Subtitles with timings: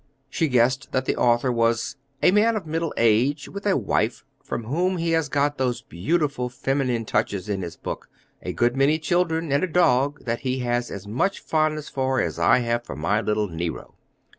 [0.31, 4.97] She guessed the author was "a man of middle age, with a wife, from whom
[4.97, 8.09] he has got those beautiful feminine touches in his book,
[8.41, 12.39] a good many children, and a dog that he has as much fondness for as
[12.39, 13.93] I have for my little Nero."